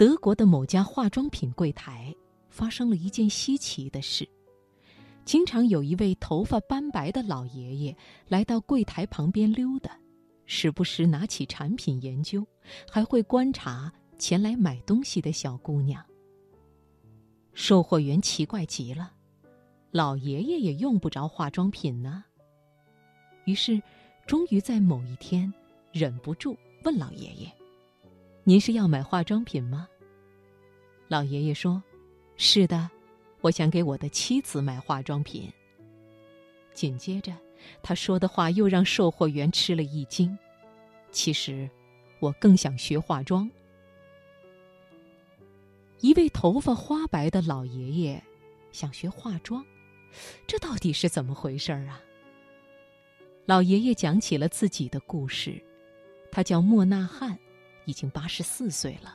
[0.00, 2.16] 德国的某家化妆品柜台
[2.48, 4.26] 发生了一件稀奇的事：
[5.26, 7.94] 经常有一位头发斑白的老爷爷
[8.26, 9.94] 来到柜台旁边溜达，
[10.46, 12.42] 时不时拿起产品研究，
[12.90, 16.02] 还会观察前来买东西的小姑娘。
[17.52, 19.12] 售货员奇怪极了，
[19.90, 22.24] 老爷爷也用不着化妆品呢。
[23.44, 23.78] 于是，
[24.26, 25.52] 终于在某一天，
[25.92, 27.52] 忍不住问老爷爷
[28.50, 29.86] ：“您是要买化妆品吗？”
[31.06, 31.80] 老爷爷说
[32.34, 32.90] ：“是的，
[33.42, 35.48] 我想给我的妻子买化妆品。”
[36.74, 37.32] 紧接着，
[37.80, 40.36] 他说的话又让售货员吃了一惊
[41.12, 41.70] ：“其实，
[42.18, 43.48] 我更想学化妆。”
[46.00, 48.20] 一位头发花白的老爷爷
[48.72, 49.64] 想学化妆，
[50.48, 52.02] 这到底是怎么回事儿啊？
[53.46, 55.62] 老爷爷讲起了自己的故事，
[56.32, 57.38] 他叫莫纳汉，
[57.90, 59.14] 已经八十四岁了。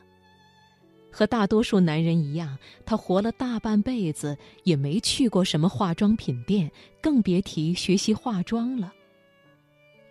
[1.10, 6.70] 和大多数男人一样，他活了大半辈子也没去过什么化妆品店，
[7.02, 8.94] 更别提学习化妆了。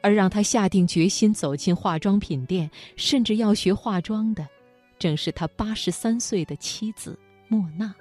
[0.03, 4.49] 而让他下定决心走进化妆品店，甚至要学化妆的。
[4.99, 7.95] 正是他八十三岁的妻子莫娜。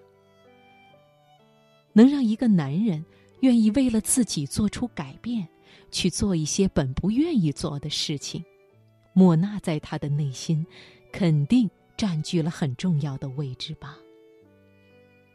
[1.92, 3.04] 能让一个男人
[3.42, 5.46] 愿意为了自己做出改变，
[5.92, 8.44] 去做一些本不愿意做的事情，
[9.14, 10.66] 莫娜在他的内心
[11.12, 13.98] 肯定占据了很重要的位置吧。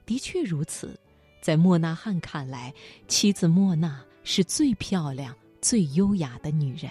[0.05, 0.98] 的确如此，
[1.41, 2.75] 在莫纳汉看来，
[3.06, 6.91] 妻子莫娜是最漂亮、最优雅的女人。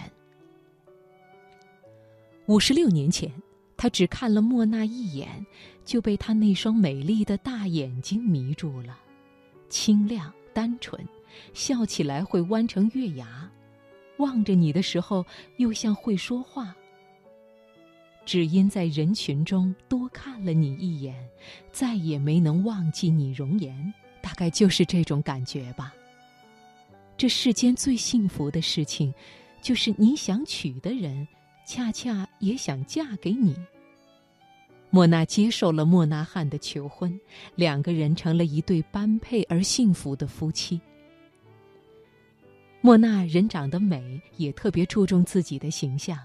[2.46, 3.32] 五十六年前。
[3.80, 5.46] 他只看了莫娜一眼，
[5.84, 8.98] 就被她那双美丽的大眼睛迷住了，
[9.68, 11.00] 清亮单纯，
[11.54, 13.48] 笑起来会弯成月牙，
[14.18, 15.24] 望着你的时候
[15.56, 16.76] 又像会说话。
[18.24, 21.16] 只因在人群中多看了你一眼，
[21.72, 25.94] 再也没能忘记你容颜，大概就是这种感觉吧。
[27.16, 29.12] 这世间最幸福的事情，
[29.62, 31.26] 就是你想娶的人。
[31.64, 33.54] 恰恰也想嫁给你。
[34.88, 37.20] 莫娜接受了莫纳汉的求婚，
[37.56, 40.80] 两个人成了一对般配而幸福的夫妻。
[42.80, 46.18] 莫娜人长得美，也特别注重自己的形象。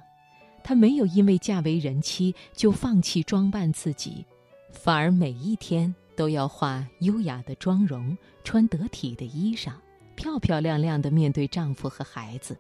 [0.64, 4.24] 她没有因为嫁为人妻就放弃装扮自己，
[4.72, 9.74] 反而每一天都要化优雅的妆容，穿得体的衣裳，
[10.16, 12.58] 漂漂亮亮的面对丈夫和孩子。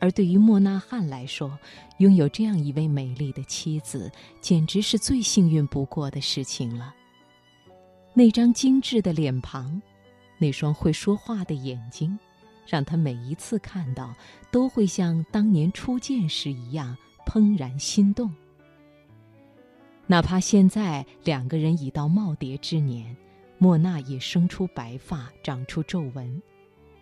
[0.00, 1.58] 而对于莫纳汉来说，
[1.98, 4.10] 拥有这样一位美丽的妻子，
[4.40, 6.94] 简直是最幸运不过的事情了。
[8.12, 9.80] 那张精致的脸庞，
[10.38, 12.18] 那双会说话的眼睛，
[12.66, 14.14] 让他每一次看到，
[14.50, 18.32] 都会像当年初见时一样怦然心动。
[20.06, 23.16] 哪怕现在两个人已到耄耋之年，
[23.58, 26.42] 莫娜也生出白发，长出皱纹。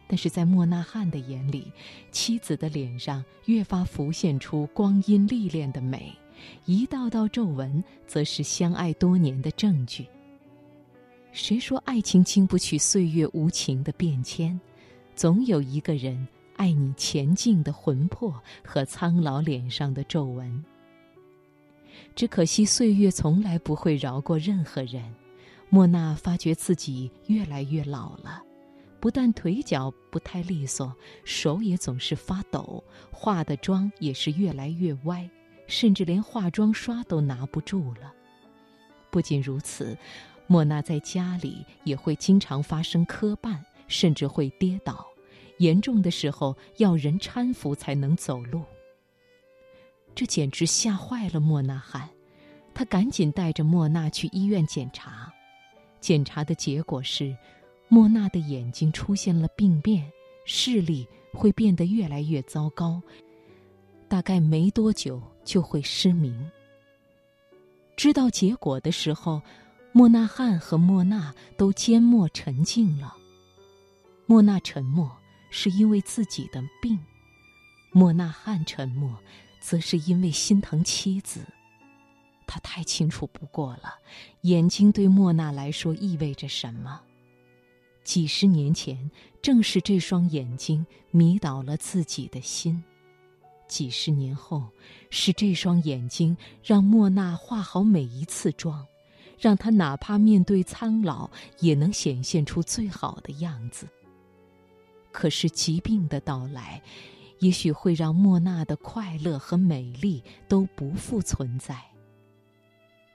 [0.07, 1.73] 但是在莫纳汉的眼里，
[2.11, 6.13] 妻子的脸上越发浮现出光阴历练的美，
[6.67, 10.07] 一道道皱纹则是相爱多年的证据。
[11.33, 14.61] 谁说爱情经不起岁月无情的变迁？
[15.23, 20.65] 总有一个人爱你前进的魂魄和苍老脸上的皱纹。
[22.17, 25.15] 只可惜岁月从来不会饶过任何人。
[25.69, 28.43] 莫娜发觉自己越来越老了。
[28.99, 35.31] 不但腿脚不太利索，手也总是发抖，化的妆也是越来越歪，
[35.69, 38.13] 甚至连化妆刷都拿不住了。
[39.09, 39.97] 不仅如此，
[40.49, 45.07] 莫娜在家里也会经常发生磕绊，甚至会跌倒，
[45.63, 48.63] 严重的时候要人搀扶才能走路。
[50.15, 52.09] 这简直吓坏了莫纳汉，
[52.75, 55.33] 他赶紧带着莫娜去医院检查，
[56.01, 57.35] 检查的结果是。
[57.89, 60.11] 莫娜的眼睛出现了病变，
[60.47, 63.03] 视力会变得越来越糟糕，
[64.09, 66.51] 大概没多久就会失明。
[67.95, 69.43] 知道结果的时候，
[69.93, 73.15] 莫纳汉和莫娜都缄默沉静了。
[74.25, 75.11] 莫娜沉默
[75.55, 76.99] 是因为自己的病，
[77.93, 79.17] 莫纳汉沉默
[79.61, 81.47] 则是因为心疼妻子。
[82.47, 83.95] 他太清楚不过了，
[84.41, 87.01] 眼睛对莫娜来说意味着什么。
[88.03, 89.11] 几十年前，
[89.43, 92.83] 正是这双眼睛迷倒了自己的心；
[93.69, 94.67] 几十年后，
[95.11, 96.35] 是这双眼睛
[96.65, 98.85] 让莫娜化好每一次妆，
[99.39, 103.87] 让她哪怕面对苍老，也能显现出最好的样子。
[105.13, 106.83] 可是疾病的到来，
[107.39, 111.81] 也许会让莫娜的快乐和美丽都不复存在。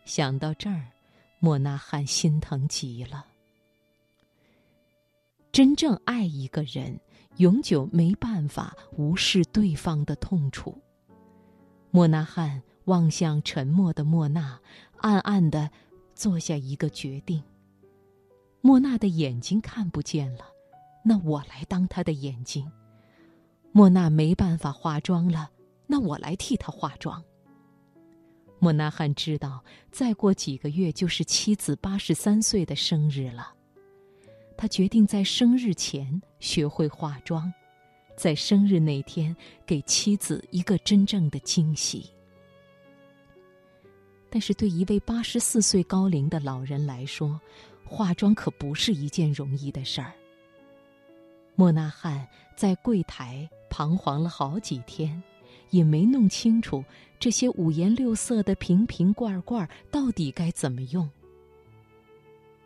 [0.05, 0.87] 想到这儿，
[1.39, 3.25] 莫那汉心疼极了。
[5.51, 6.99] 真正爱一个人，
[7.37, 10.77] 永久没办法无视对方的痛楚。
[11.89, 14.59] 莫纳汉望向沉默的莫娜，
[14.97, 15.71] 暗暗的
[16.13, 17.43] 做下一个决定。
[18.61, 20.45] 莫娜的眼睛看不见了，
[21.07, 22.69] 那我来当他的眼睛。
[23.71, 25.49] 莫娜没办法化妆了，
[25.85, 27.23] 那我来替她化妆。
[28.59, 33.53] 莫那汉知道，再过几个月就是妻子八十三岁的生日了。
[34.57, 37.53] 他决定在生日前学会化妆，
[38.17, 39.33] 在生日那天
[39.65, 42.11] 给妻子一个真正的惊喜。
[44.29, 47.39] 但是，对一位八十四岁高龄的老人来说，
[47.85, 50.11] 化妆可不是一件容易的事儿。
[51.57, 52.25] 莫纳汉
[52.55, 55.21] 在柜台彷徨了好几天，
[55.71, 56.81] 也没弄清楚
[57.19, 61.09] 这些五颜六色的瓶瓶罐罐到底该怎么用。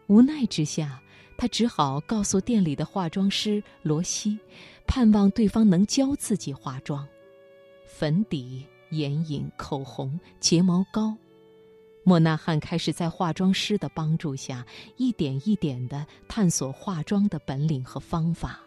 [0.05, 1.01] 无奈之下。
[1.37, 4.37] 他只好告诉店里的化妆师罗西，
[4.85, 7.03] 盼望对方能教自己化妆。
[7.87, 11.17] 粉底、眼影、口红、睫毛膏，
[12.03, 14.63] 莫纳汉开始在化妆师的帮助下，
[14.97, 18.59] 一点一点地探索化妆的本领和方法。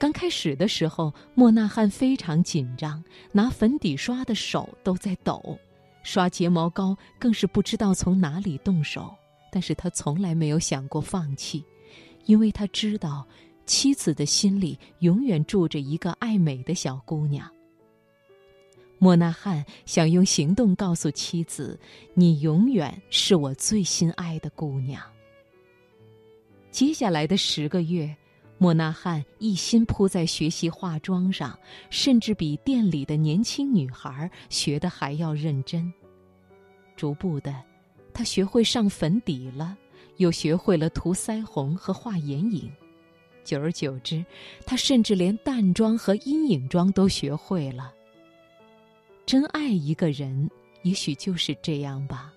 [0.00, 5.58] 刚开始的时候，莫纳汉非常紧张，拿粉底刷的手都在抖，
[6.02, 9.14] 刷睫毛膏更是不知道从哪里动手。
[9.52, 11.62] 但是他从来没有想过放弃，
[12.24, 13.26] 因为他知道，
[13.66, 17.46] 妻子的心里永远住着一个爱美的小姑娘。
[18.98, 21.78] 莫纳汉想用行动告诉妻子
[22.14, 25.02] ：“你永远是我最心爱的姑娘。”
[26.72, 28.16] 接下来的十个月，
[28.62, 31.58] 莫纳汉一心扑在学习化妆上，
[31.88, 35.90] 甚至比店里的年轻女孩学的还要认真。
[36.94, 37.54] 逐步的。
[38.12, 39.78] 他学会上粉底了，
[40.18, 42.70] 又学会了涂腮红和画眼影。
[43.44, 44.22] 久而久之，
[44.66, 47.94] 他甚至连淡妆和阴影妆都学会了。
[49.24, 50.50] 真爱一个人，
[50.82, 52.30] 也许就是这样吧。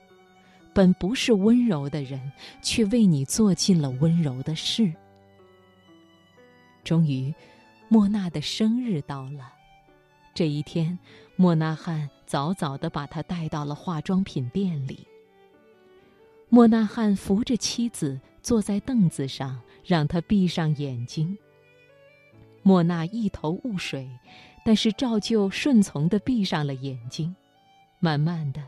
[0.74, 2.32] 本不是温柔的人，
[2.62, 4.90] 却为你做尽了温柔的事。
[6.84, 7.34] 终于，
[7.88, 9.54] 莫娜的生日到了。
[10.34, 10.98] 这一天，
[11.36, 15.08] 莫纳汉早早地把她带到了化妆品店里。
[16.50, 21.38] 莫纳汉扶着妻子坐在凳子上，让她闭上眼睛。
[22.62, 24.10] 莫娜一头雾水，
[24.66, 27.36] 但是照旧顺从地闭上了眼睛。
[28.00, 28.62] 慢慢的，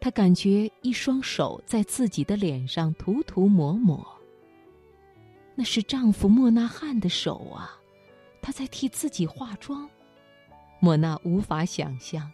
[0.00, 4.04] 她感觉一双手在自己的脸上涂涂抹抹。
[5.54, 7.78] 那是丈夫莫纳汉的手啊，
[8.40, 9.88] 他在替自己化妆。
[10.80, 12.28] 莫娜无法想象，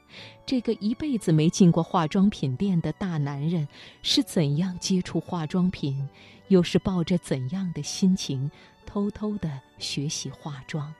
[0.46, 3.68] 这个一辈子没进过化妆品店的大男人
[4.02, 6.08] 是怎样接触化妆品，
[6.48, 8.50] 又是抱着怎样的心情
[8.86, 10.94] 偷偷的学习化妆。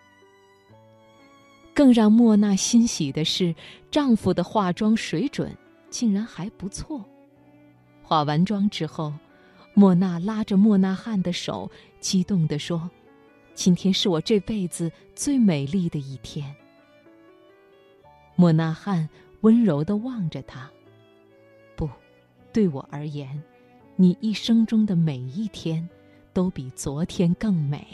[1.72, 3.54] 更让莫娜欣喜的是，
[3.90, 5.56] 丈夫的化妆水准
[5.88, 7.02] 竟然还不错。
[8.02, 9.14] 化完妆之后，
[9.72, 12.88] 莫娜拉着莫纳汉的手，激动地说
[13.54, 16.54] ：“今天是我这辈子最美丽的一天。”
[18.36, 19.08] 莫纳汉
[19.40, 20.70] 温柔地望着他。
[21.74, 21.88] 不，
[22.52, 23.42] 对我而言，
[23.96, 25.88] 你一生中的每一天，
[26.32, 27.86] 都比昨天更美。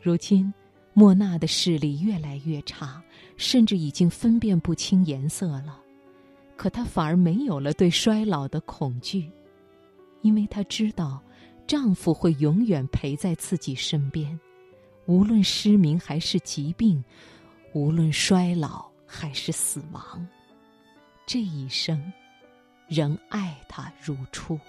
[0.00, 0.52] 如今，
[0.94, 3.00] 莫娜的视力越来越差，
[3.36, 5.80] 甚至已经分辨不清颜色了。
[6.56, 9.30] 可她反而没有了对衰老的恐惧，
[10.22, 11.22] 因为她知道，
[11.72, 14.38] 丈夫会永远陪在自己身边，
[15.06, 17.02] 无论失明还是疾病。
[17.72, 20.28] 无论衰老还是死亡，
[21.24, 22.12] 这一生
[22.88, 24.60] 仍爱他如初。